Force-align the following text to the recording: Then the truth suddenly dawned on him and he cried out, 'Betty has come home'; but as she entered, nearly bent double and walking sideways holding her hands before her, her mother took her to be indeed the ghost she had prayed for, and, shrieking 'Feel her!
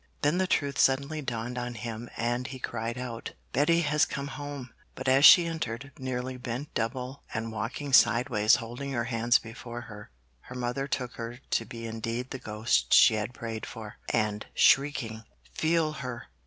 Then 0.23 0.39
the 0.39 0.47
truth 0.47 0.79
suddenly 0.79 1.21
dawned 1.21 1.59
on 1.59 1.75
him 1.75 2.09
and 2.17 2.47
he 2.47 2.57
cried 2.57 2.97
out, 2.97 3.33
'Betty 3.53 3.81
has 3.81 4.03
come 4.03 4.29
home'; 4.29 4.71
but 4.95 5.07
as 5.07 5.23
she 5.25 5.45
entered, 5.45 5.91
nearly 5.99 6.37
bent 6.37 6.73
double 6.73 7.21
and 7.35 7.51
walking 7.51 7.93
sideways 7.93 8.55
holding 8.55 8.93
her 8.93 9.03
hands 9.03 9.37
before 9.37 9.81
her, 9.81 10.09
her 10.39 10.55
mother 10.55 10.87
took 10.87 11.17
her 11.17 11.37
to 11.51 11.65
be 11.65 11.85
indeed 11.85 12.31
the 12.31 12.39
ghost 12.39 12.95
she 12.95 13.13
had 13.13 13.31
prayed 13.35 13.67
for, 13.67 13.97
and, 14.11 14.47
shrieking 14.55 15.23
'Feel 15.53 15.91
her! 15.91 16.29